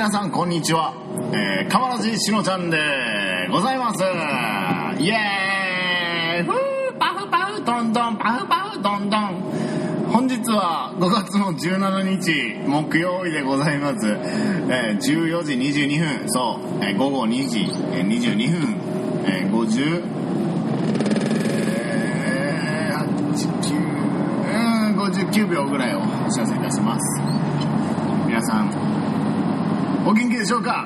[0.00, 0.94] 皆さん、こんにちは。
[1.30, 2.78] えー、かまらじしのちゃんで
[3.50, 4.02] ございます。
[4.98, 14.06] イエーイふーパフパフトントンパフパフトントン本日は5月の17日木曜日でございます。
[14.08, 18.80] えー、14時22分、そう、えー午後2時、えー22分、
[19.26, 20.02] えー、50、
[21.44, 23.04] えー、
[24.88, 27.20] うん59秒ぐらいをお知らせいたします。
[28.26, 28.90] 皆さん、
[30.06, 30.84] お元気でしょうか？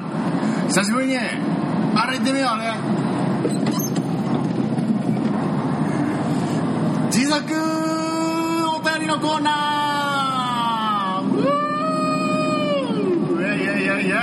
[0.69, 1.17] 久しぶりに。
[1.17, 2.65] あれ行ってみようあれ。
[7.06, 7.41] 自作
[8.77, 11.34] お便りのコーナー。
[11.34, 14.21] うーイェイイェイイェ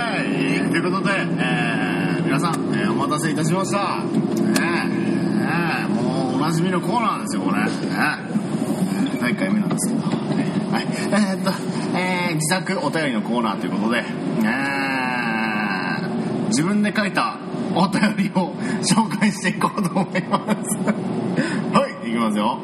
[0.53, 4.05] イイェイということで、えー皆さん、えーお待たせいたしました、ね
[4.61, 4.63] え
[5.41, 7.67] えーもうおなじみのコーナーですよこれ、ね
[9.19, 11.51] 第1回目なんですけど、はい、えーっと、
[11.97, 14.03] えー自作お便りのコーナーということで、
[14.43, 14.70] え
[16.51, 17.37] 自分で書いた
[17.73, 20.77] お便りを紹介していこうと思います。
[21.73, 22.59] はい、いきますよ。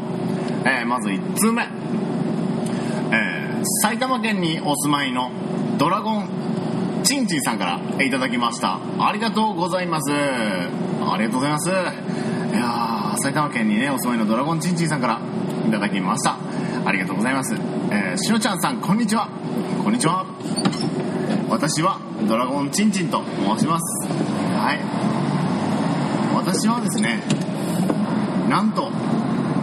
[0.66, 1.64] えーまず1通目。
[1.64, 5.32] えー埼玉県にお住まいの
[5.78, 6.30] ドラゴン
[7.04, 8.78] ちんちんさんからいただきました。
[9.00, 10.12] ありがとうございます。
[10.12, 11.70] ありがとうございます。
[11.70, 15.20] いや埼玉県にね、お住まいのドラゴンちんちんさんから
[15.68, 16.36] いただきました。
[16.86, 17.56] ありがとうございます。
[17.92, 19.30] えーしのちゃんさん、こんにちは。
[19.84, 20.26] こんにちは。
[21.50, 24.08] 私はドラゴンちんちんと申します。
[24.08, 24.80] はい。
[26.36, 27.24] 私はですね、
[28.50, 28.92] なんと、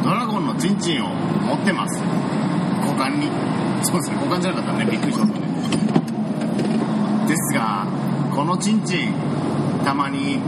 [0.02, 2.02] ドラゴンのちんちんを持ってます。
[2.80, 3.28] 股間に。
[3.82, 5.40] そうですね、股間じゃなかったらね、びっくりしますね。
[7.28, 7.86] ですが、
[8.34, 9.12] このちんちん、
[9.84, 10.38] たまに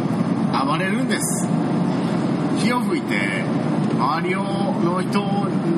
[0.66, 1.46] 暴れるんです。
[2.58, 3.44] 火を吹いて、
[3.98, 5.20] 周りの人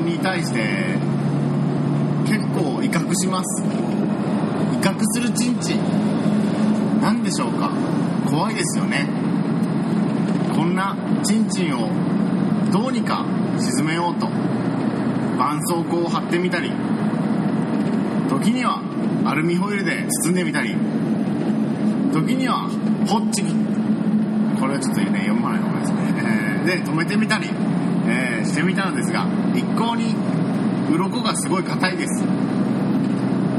[0.04, 0.96] に対して、
[2.26, 3.87] 結構威嚇します。
[4.78, 7.00] 威嚇するちんちん。
[7.02, 7.70] 何でしょうか？
[8.30, 9.08] 怖いですよね。
[10.54, 11.88] こんなちんちんを
[12.72, 13.24] どうにか
[13.58, 14.28] 沈めようと、
[15.36, 16.70] 絆創膏を貼ってみたり、
[18.28, 18.80] 時には
[19.24, 20.76] アルミホイルで包んでみたり、
[22.12, 22.68] 時には
[23.08, 23.52] ホッチキ、
[24.60, 25.98] これはちょっとね、読まない方がいいですね。
[26.18, 27.48] えーで、止めてみたり、
[28.06, 30.14] えーしてみたのですが、一向に
[30.94, 32.24] 鱗がすごい硬いです。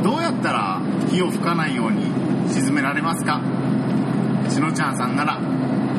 [0.04, 0.69] どうやったら
[1.10, 2.06] 火を吹かないように
[2.50, 3.42] 沈められますか？
[4.50, 5.38] しのちゃんさんなら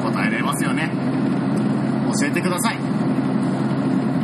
[0.02, 0.90] 答えられますよね。
[2.18, 2.78] 教えてください。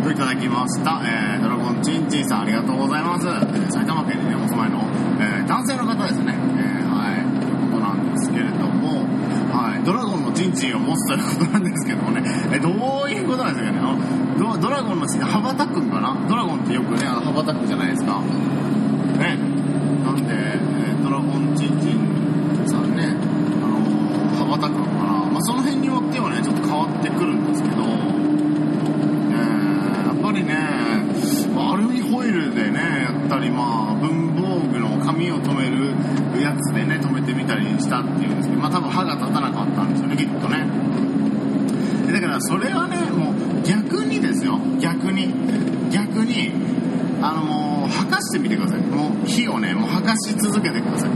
[0.02, 4.78] といただきました、えードラゴンちんちんさんありがとうございます、えー埼玉県にねお住まいの、
[5.20, 7.22] えー男性の方ですね、えーはい。
[7.41, 9.03] ということなんですけれども
[9.50, 9.84] はい。
[9.84, 12.22] ドラゴンのちんちんを持つということなんですけどもね、
[12.53, 13.78] えーどういうことなんですかね？
[13.78, 13.98] あの
[14.38, 19.36] ドドラゴンの羽ばたくんかなドラゴンってよくねあの羽ばたくじゃないですかね
[20.04, 29.66] なんで、えードラゴンチンチンさんね、あのー羽ばたくのかな、まあ、その辺によってはね、ちょっと変わってくるんですけど、えー
[30.06, 30.54] やっぱりね、
[31.54, 35.94] まあアルミホイルでね、やったり、まあ、文房具の紙を留める
[36.42, 40.66] やつでね、留めてみたりしたっていうんですけど、まあ多分歯が立たなかったんですよね、きっとね。
[42.38, 45.32] でだからそれはね、もう逆にですよ、逆に、
[45.91, 46.52] 逆に、
[47.22, 48.80] あのもう、吐かしてみてください。
[48.80, 51.10] もう火をね、もう吐かし続けてください。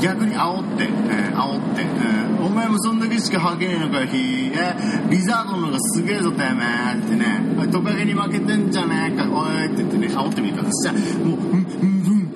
[0.00, 4.16] 逆に煽って、えー煽って、えーお前もそんだけしか吐けねえのかよ、火。
[4.16, 7.40] えーリザードンの方がすげえぞ、てめえってね、
[7.72, 10.98] トカゲに負けてんじゃねえか、おいって言ってね、煽ってみてください。
[10.98, 12.26] そしたら、もう、うん、うん、うん、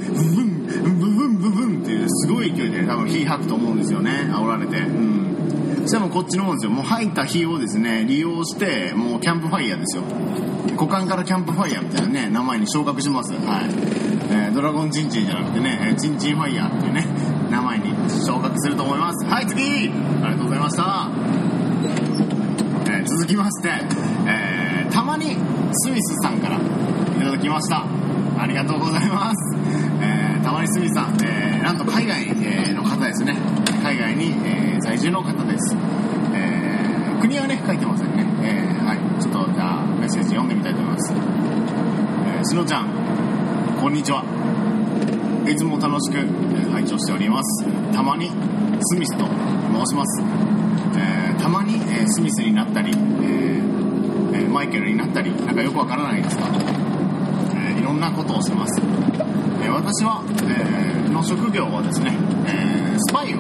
[0.79, 4.79] うん、うん、うん、うんっていう、すごい勢いでね、多分火吐くと思うんですよね、煽られて。
[4.79, 5.20] うん。
[5.91, 6.71] したらもうこっちの方ですよ。
[6.71, 10.05] もう吐いた火をですね、利用して、もうキャンプファイヤーですよ。
[10.79, 13.33] 股間からキャンプファイヤーみたいなね、名前に昇格します。
[13.33, 13.41] はい。
[14.31, 17.07] えードラゴンチンチンじゃなくてね、えーチンチンファイヤーっていうね、
[17.51, 19.27] 名前に昇格すると思います。
[19.27, 19.89] はい、次
[20.23, 21.09] ありがとうございました。
[22.87, 23.71] えー続きまして、
[24.29, 25.37] えーたまに
[25.73, 26.61] スミスさんからい
[27.25, 27.85] ただきました。
[28.39, 29.57] ありがとうございます。
[30.01, 32.27] えーたまにスミスさん、えーなんと海外
[32.75, 33.37] の方ですね。
[33.83, 35.77] 海外に、えー在住の方です。
[36.35, 38.27] えー国はね、書いてませんね。
[38.43, 39.23] えーはい。
[39.23, 41.13] ちょっと、じゃあ、メッセージ読んでみたいと思います。
[41.15, 42.89] えーしのちゃん、
[43.81, 44.25] こんにちは。
[45.47, 47.65] いつも楽しくえー拝聴しております。
[47.95, 48.33] たまに
[48.83, 50.25] スミスと申します。
[50.99, 56.49] えーたまに、えースミスになったり、えーえーマイケルになったり、なんかよくわからないですが、
[57.85, 58.81] ろんなことをします、
[59.63, 62.11] えー私は、えーの職業はですね、
[62.49, 63.39] えースパイを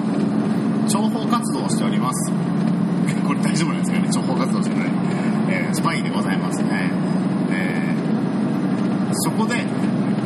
[0.90, 2.32] 諜報活動をしております。
[3.26, 4.08] これ大丈夫なんですかね？
[4.08, 4.88] 諜報活動してない、
[5.50, 6.90] えースパイでございますね、
[7.50, 9.56] えーそこで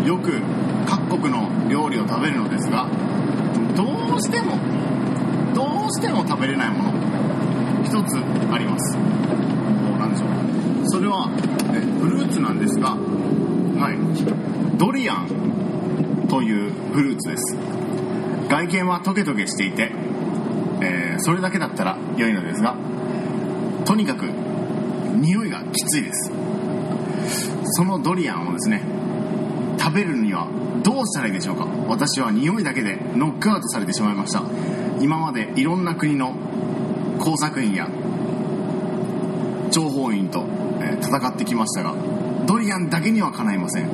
[0.06, 0.32] よく
[0.86, 2.86] 各国の料理を食べるのですが
[3.74, 3.84] ど
[4.14, 4.58] うしても
[5.54, 6.90] どうしても食べれないもの
[7.82, 8.18] 一つ
[8.52, 8.96] あります。
[8.96, 9.02] も
[9.96, 10.28] う何でしょう
[10.88, 11.30] それは
[11.72, 14.76] えフルーツなんですがはい。
[14.78, 17.56] ドリアンというフルーツです。
[18.48, 19.90] 外見はトゲトゲしていて、
[21.24, 22.76] それだけだったら良いのですが
[23.86, 26.30] とにかく匂いがきついです。
[27.76, 28.82] そのドリアンをですね
[29.78, 30.46] 食べるには
[30.82, 31.64] どうしたらいいでしょうか？
[31.88, 34.42] 私は匂いだけでノックアウトされてしまいました。
[35.00, 36.34] 今までいろんな国の
[37.18, 37.88] 工作員や
[39.70, 40.44] 諜報員と、
[40.82, 41.94] え戦ってきましたが
[42.46, 43.88] ドリアンだけにはかないません。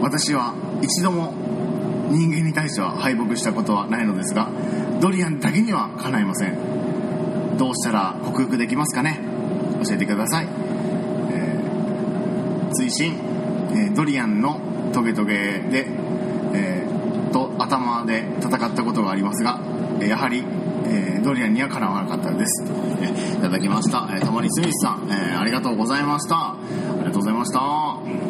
[0.00, 1.34] 私は一度も
[2.10, 4.48] 人間に対しては敗北したことはないのですが
[5.02, 7.58] ドリアンだけにはかないません。
[7.58, 9.18] どうしたら克服できますかね？
[9.84, 10.46] 教えてください、
[11.32, 13.12] えー追伸、
[13.74, 14.60] えードリアンの
[14.92, 15.86] トゲトゲで、
[16.54, 19.58] えーと頭で戦ったことがありますが
[20.00, 20.44] やはり、
[20.86, 22.64] えードリアンにはかなわなかったです、
[23.00, 26.36] えーいただきました、えー、たまりスミスさん、えーありがとうございました。
[26.36, 26.56] あ
[27.00, 28.21] りがとうございました。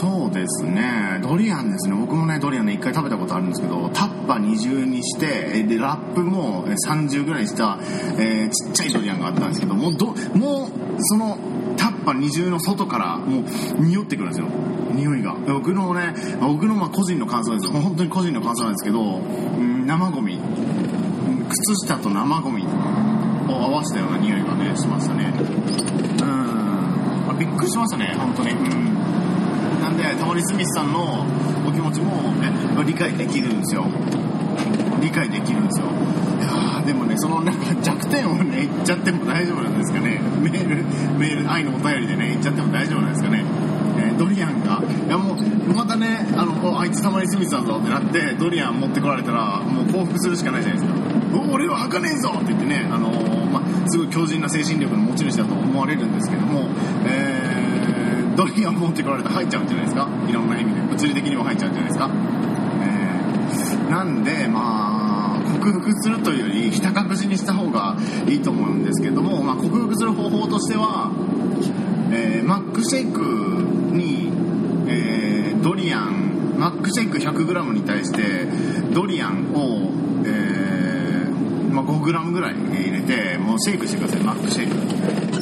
[0.00, 1.20] そうですね。
[1.22, 1.96] ドリアンですね。
[1.96, 7.78] 僕もねドリアンね一回食べたことあるんですけどタッパ二重にしてでラップも30ぐらいした、
[8.18, 11.38] えーちっちゃいドリアンがあったんですけどもうどもうその
[11.76, 13.44] タッパ二重の外からもう
[13.84, 14.46] 匂ってくるんですよ。
[14.94, 15.34] 匂いが。
[15.34, 20.38] 僕のね僕のま個人の感想です本当に個人の感想なんですけど、うん生ゴミ。
[21.48, 22.66] 靴下と生ゴミを
[23.52, 25.32] 合わせたような匂いがねしましたね。
[27.30, 27.38] うん。
[27.38, 28.14] びっくりしましたね。
[28.16, 28.50] 本当に。
[28.50, 28.91] うん。
[29.92, 31.24] んでタモリスミスさんの
[31.66, 32.50] お気持ちも、ね、
[32.84, 33.86] 理解できるんですよ。
[35.00, 35.86] 理解できるんですよ。
[36.40, 40.20] いやでもねそのなんか弱点をね言っちゃっても大丈夫なんですかね。
[40.40, 40.84] メール
[41.18, 43.44] メール愛のお便りでね言っちゃっても大丈夫なんですかね。
[43.98, 44.82] えドリアンが。
[45.06, 51.00] いやもうまたねあのあいつタモリスミスさんぞってなってドリアン持ってこられたらもう降伏するしかないじゃないですか。
[51.52, 56.68] 俺は吐かねえぞって言ってねあのーまあ、すごい強靭な精神力の持ち主だと思われるんですけども、
[57.06, 57.51] えー
[58.36, 60.08] ドリアン持ってこられたら入っちゃうんじゃないですか？
[60.28, 60.80] いろんな意味で。
[60.80, 62.10] 物理的にも入っちゃうんじゃないですか、
[62.82, 63.90] えー。
[63.90, 67.96] なんでまあ克服するというよりひた隠しにした方が
[68.26, 71.10] いいと思うんですけども、まあ、克服する方法としては、
[72.12, 73.20] えーマックシェイク
[73.94, 74.30] に、
[74.88, 78.46] えードリアンマックシェイク 100g に対して
[78.92, 79.92] ドリアンを、
[80.24, 85.41] えーまあ、5g ぐらい入れてもうシェイクしてくださいマックシェイク、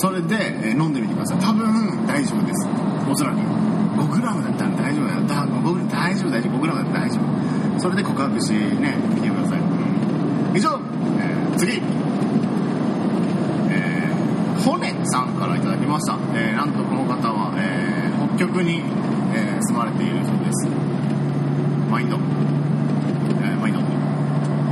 [0.00, 1.38] それで、え飲んでみてください。
[1.40, 2.66] 多分大丈夫です。
[3.10, 3.36] おそらく。
[3.36, 5.20] 5g だったら大丈夫だよ。
[5.28, 7.80] だ僕大丈夫大丈夫 5g だったら大丈夫。
[7.80, 9.60] それで告白しね見てください、
[10.56, 10.78] 以上、
[11.18, 11.80] えー次。
[13.72, 18.82] えー、骨さんからいただきました、えーなんとこの方は、えー北極に、
[19.34, 20.66] えー住まれているそうです
[21.90, 23.80] マインド、えーマインド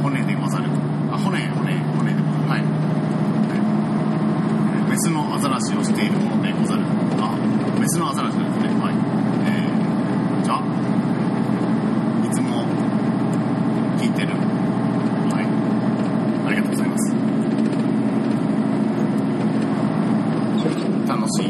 [0.02, 0.64] 骨でござる
[1.12, 2.16] あ骨骨骨でござる
[2.48, 2.62] はい
[4.90, 6.82] メスのアザラシをしているものでござる
[7.20, 7.34] あ
[7.80, 8.94] メスのアザラシなんですねはい
[9.46, 9.68] えー、
[10.28, 10.60] こんにちは
[12.24, 12.66] いつも
[14.00, 14.28] 聞いてる
[15.32, 15.44] はい
[16.48, 17.14] ありがとうございます
[21.08, 21.46] 楽しい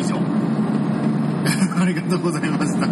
[0.00, 0.16] 以上
[1.80, 2.90] ありがとうございました、え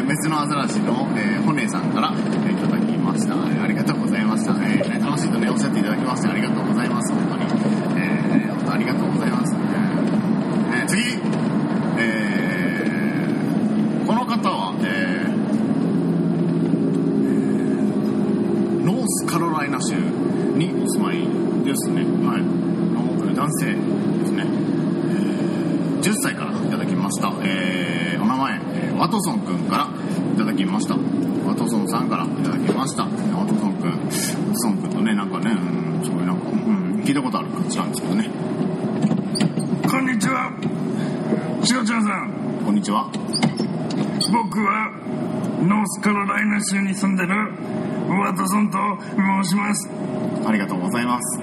[0.00, 9.60] ー、メスのアザラシの、えー、ホネさんから、えーいただきました、えーありがとうございました、えーね楽しいとねおっしゃっていただきましてありがとうございます本当に、えー本当ありがとうございます、えー
[10.80, 11.02] えー次
[11.98, 15.38] えーこの方は、えー
[18.84, 21.18] ノースカロライナ州にお住まい
[21.64, 22.02] ですね。
[22.26, 22.40] はい。
[22.40, 23.72] あ男性で
[24.26, 24.44] すね。
[24.46, 27.32] えー10歳からいただきました。
[27.42, 29.88] えーお名前、えーワトソンくんから
[30.34, 30.94] いただきました。
[30.94, 33.02] ワトソンさんからいただきました。
[33.04, 33.90] ワトソンくん。
[33.90, 38.30] ワトソンくんとね、なんかね、うん、すごいなんか、うん、聞いたことある感じなんですけどね。
[39.90, 40.52] こんにちは
[41.64, 43.08] しおちゃんさんこんにちは。
[44.30, 44.92] 僕は
[45.64, 47.32] ノースカロライナ州に住んでる
[48.12, 48.76] ワトソンと
[49.16, 49.88] 申します
[50.46, 51.40] ありがとうございます。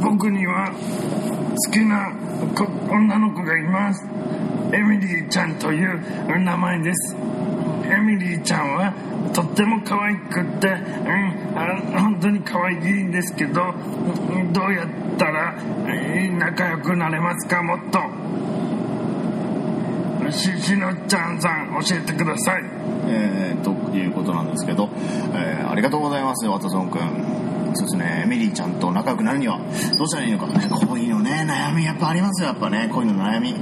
[0.00, 0.70] 僕には
[1.66, 2.14] 好きな
[2.54, 2.62] 子
[2.94, 4.06] 女の子がいます
[4.72, 7.16] エミリーちゃんという名前です
[7.86, 8.94] エミリーちゃんは
[9.34, 13.72] とっても可愛くて、うん、あ本当に可愛いんですけど
[14.52, 15.54] どうやったら
[16.38, 17.98] 仲良くなれますかもっと。
[20.30, 22.64] ししのちゃんさん教えてください。
[23.08, 24.88] えー、ということなんですけど、
[25.34, 27.00] えーありがとうございますワトソン君
[27.74, 29.58] そうですねエミリーちゃんと仲良くなるには
[29.96, 32.90] どうしたらいいのかね恋のね悩みやっぱありますよやっぱね。
[32.92, 33.54] 恋の悩み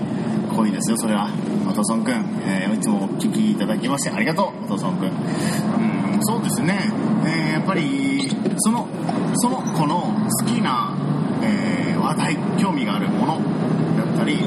[0.57, 1.29] 恋ですよそれは。
[1.71, 2.15] ワトソン君、
[2.47, 6.91] えーいつもお聞きいただきましてありがとうワトソン君うんそうですね、
[7.25, 8.89] えーやっぱりその
[9.35, 10.01] その子の
[10.41, 10.97] 好きな、
[11.43, 13.41] えー話題興味があるもの
[13.97, 14.39] だったり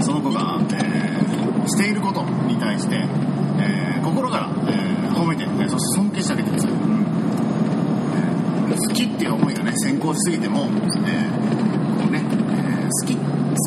[0.00, 7.04] その子が、えーしていることに対して、えー心から、えー褒めて、ね、そして尊敬してあげてください、うん。
[8.70, 10.70] 好きっていう思いがね先行しすぎても、えー
[12.00, 13.20] こうね、えー好き好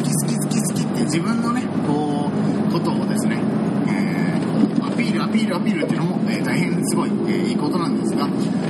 [0.04, 2.21] き好き好き好きって自分のねこう
[3.12, 3.38] ですね、
[3.88, 8.28] えーアピールアピールアピールっていうのも、えー大変すごい、えーいいことなんですが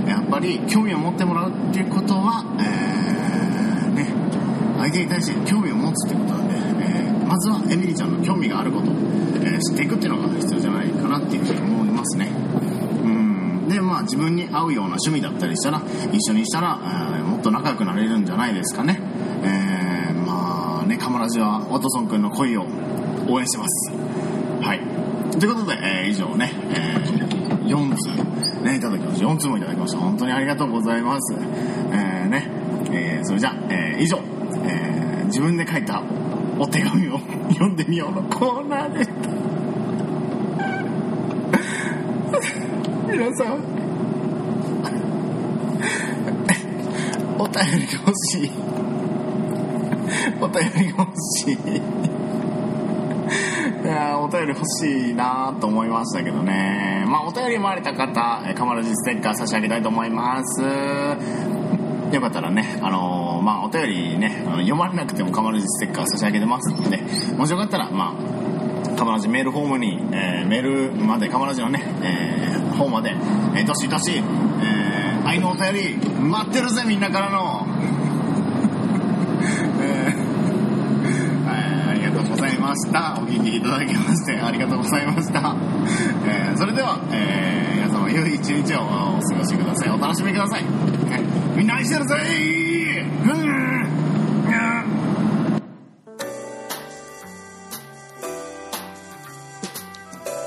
[0.07, 4.07] やっぱり興味を持ってもらうっていうことは、えーね
[4.79, 8.93] 相手に対して興味を持つってことなんで、えーまずはエミリーちゃんの興味があることを、
[9.43, 12.27] えー知っていくっていうのが必要じゃないかなっていうふうに思いますね。
[13.03, 13.69] うん。
[13.69, 15.81] でまあ自分に合うような趣味だったりしたら
[16.11, 18.99] 一緒にしたら、えーもっと仲良くなれるんじゃないですかね。
[19.43, 22.65] えーまあねカマラジはワトソン君の恋を
[23.27, 24.00] 応援してます。
[24.61, 24.79] はい。
[25.39, 27.01] ということで、えー以上ね、えー
[27.67, 28.09] 4通
[28.63, 29.27] ねいただきました。
[29.27, 29.97] 4通もいただきました。
[29.99, 31.33] 本当にありがとうございます。
[31.33, 32.47] えーね、
[32.91, 34.19] えーそれじゃあ、えー以上、
[34.65, 36.01] えー自分で書いた
[36.59, 37.19] お手紙を
[37.53, 39.13] 読んでみようのコーナーでした。
[43.11, 43.59] 皆さん。
[47.39, 48.51] お便りが欲しい。
[50.41, 51.57] お便りが欲しい。
[53.83, 60.61] いやお便り欲しいなと思いましたけどねまあお便りもあれた方えーカマラジステッカー差し上げたいと思います
[62.11, 66.97] よかったらね、あのーまあ、お便りね、読まれなくてもカマラジステッカー差し上げてますので、
[67.37, 73.11] もしよかったら、まあ、カマラジメールフォームに、えーメールまで、カマラジのね、えー、方まで、
[73.55, 77.65] えー、どしどし、えー、愛のお便り、待ってるぜ、みんなからの。
[79.79, 80.31] えー
[81.47, 81.55] は
[81.87, 83.19] いありがとうございました。
[83.21, 85.55] お聞きいただきまして、ありがとうございました。
[86.25, 89.89] えーそれでは、えー皆様、良い一日をお過ごしください。
[89.89, 90.63] お楽しみください。
[90.63, 92.15] はいみんな愛してるぜ
[93.25, 93.61] うん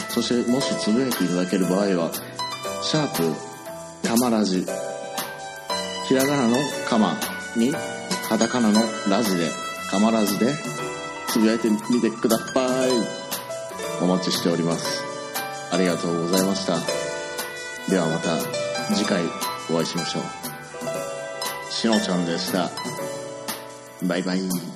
[0.09, 2.09] そしてもしつぶやいていただける場合は
[2.81, 3.54] シャープ
[4.05, 4.65] かまラジ。
[6.07, 6.57] ひらがなの
[6.87, 7.17] かま
[7.57, 7.73] に
[8.29, 9.49] カタカナのラジで
[9.89, 10.53] かまラジで
[11.27, 12.91] つぶやいてみてください。
[14.01, 15.03] お待ちしております。
[15.71, 16.77] ありがとうございました。
[17.89, 18.37] ではまた
[18.93, 19.23] 次回
[19.71, 21.71] お会いしましょう。
[21.71, 22.69] しのちゃんでした。
[24.03, 24.74] バイバイ。